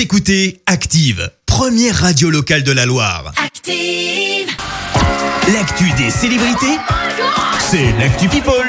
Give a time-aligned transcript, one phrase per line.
[0.00, 3.34] Vous écoutez Active, première radio locale de la Loire.
[3.36, 4.48] Active.
[5.52, 6.78] L'actu des célébrités,
[7.58, 8.66] c'est l'actu People.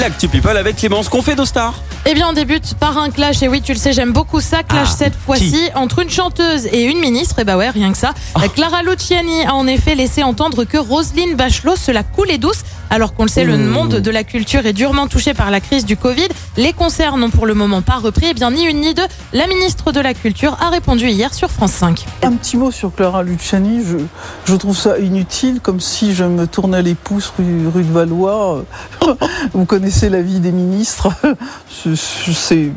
[0.00, 1.74] L'actu people avec Clémence, qu'on fait nos stars
[2.06, 3.42] Eh bien, on débute par un clash.
[3.42, 4.62] Et oui, tu le sais, j'aime beaucoup ça.
[4.62, 7.40] Clash Ah, cette fois-ci entre une chanteuse et une ministre.
[7.40, 8.14] Et bah ouais, rien que ça.
[8.34, 8.48] Ah.
[8.48, 12.62] Clara Luciani a en effet laissé entendre que Roselyne Bachelot se la coulait douce.
[12.92, 15.86] Alors qu'on le sait, le monde de la culture est durement touché par la crise
[15.86, 16.28] du Covid.
[16.58, 18.26] Les concerts n'ont pour le moment pas repris.
[18.30, 19.06] Eh bien, ni une ni deux.
[19.32, 22.04] La ministre de la Culture a répondu hier sur France 5.
[22.22, 23.96] Un petit mot sur Clara Luciani, je,
[24.44, 28.62] je trouve ça inutile, comme si je me tournais les pouces rue, rue de Valois.
[29.54, 31.08] Vous connaissez la vie des ministres,
[31.86, 32.70] Je-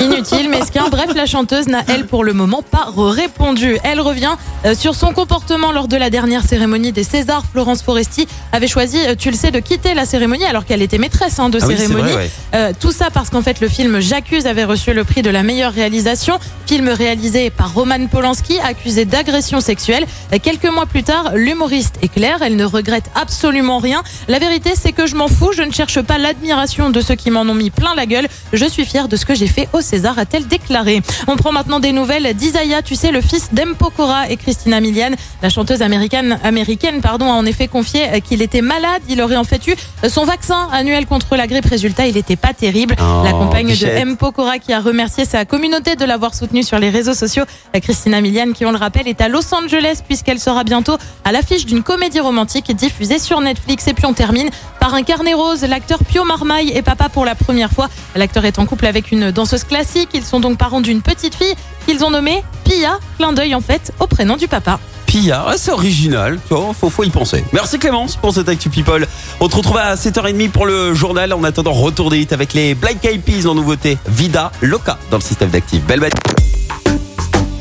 [0.00, 0.88] Inutile, mesquin.
[0.90, 3.76] Bref, la chanteuse n'a, elle, pour le moment, pas répondu.
[3.84, 4.32] Elle revient
[4.64, 7.44] euh, sur son comportement lors de la dernière cérémonie des Césars.
[7.50, 10.98] Florence Foresti avait choisi, euh, tu le sais, de quitter la cérémonie alors qu'elle était
[10.98, 12.02] maîtresse hein, de Ah oui, cérémonie.
[12.12, 12.30] vrai, ouais.
[12.54, 15.42] Euh, tout ça parce qu'en fait, le film J'accuse avait reçu le prix de la
[15.42, 16.38] meilleure réalisation.
[16.66, 20.06] Film réalisé par Roman Polanski, accusé d'agression sexuelle.
[20.42, 22.38] Quelques mois plus tard, l'humoriste est claire.
[22.42, 24.02] Elle ne regrette absolument rien.
[24.28, 25.52] La vérité, c'est que je m'en fous.
[25.56, 28.28] Je ne cherche pas l'admiration de ceux qui m'en ont mis plein la gueule.
[28.52, 31.02] Je suis fière de ce que j'ai fait au César, a-t-elle déclaré.
[31.28, 35.10] On prend maintenant des nouvelles d'Isaiah, tu sais, le fils d'Empokora et Christina Milian.
[35.42, 39.02] La chanteuse américaine, américaine pardon, a en effet confié qu'il était malade.
[39.08, 39.74] Il aurait en fait eu
[40.08, 41.66] son vaccin annuel contre la grippe.
[41.66, 42.96] Résultat, il n'était pas terrible.
[42.98, 43.94] Oh, la compagne bichette.
[43.94, 44.16] de M.
[44.16, 47.44] Pokora qui a remercié sa communauté de l'avoir soutenu sur les réseaux sociaux.
[47.82, 51.66] Christina Milian, qui on le rappelle, est à Los Angeles puisqu'elle sera bientôt à l'affiche
[51.66, 53.86] d'une comédie romantique diffusée sur Netflix.
[53.88, 54.48] Et puis on termine
[54.84, 55.62] par un carnet rose.
[55.62, 57.88] L'acteur Pio Marmaille est papa pour la première fois.
[58.16, 60.10] L'acteur est en couple avec une danseuse classique.
[60.12, 61.54] Ils sont donc parents d'une petite fille
[61.86, 62.98] qu'ils ont nommée Pia.
[63.16, 64.78] Clin d'œil en fait au prénom du papa.
[65.06, 67.42] Pia, ouais, c'est original, tu vois, faut, faut y penser.
[67.54, 69.08] Merci Clémence pour cette Actu People.
[69.40, 71.32] On te retrouve à 7h30 pour le journal.
[71.32, 73.96] En attendant, retour des hits avec les Black Eyed Peas en nouveauté.
[74.06, 75.82] Vida, Loca dans le système d'Active.
[75.86, 76.12] Belle bête.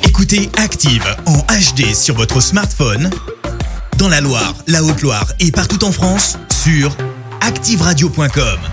[0.04, 3.10] Écoutez Active en HD sur votre smartphone,
[3.98, 6.94] dans la Loire, la Haute-Loire et partout en France, sur
[7.44, 8.73] activeradio.com.